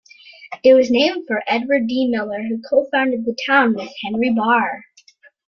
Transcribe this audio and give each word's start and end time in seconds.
It 0.63 0.73
was 0.73 0.89
named 0.89 1.25
for 1.27 1.43
Edward 1.45 1.85
D. 1.85 2.07
Miller, 2.09 2.41
who 2.41 2.59
co-founded 2.67 3.23
the 3.23 3.37
town 3.47 3.75
with 3.75 3.93
Henry 4.03 4.31
Barr. 4.31 4.83